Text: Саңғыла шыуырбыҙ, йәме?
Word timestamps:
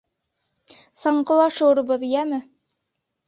Саңғыла 1.01 1.45
шыуырбыҙ, 1.57 2.05
йәме? 2.13 2.41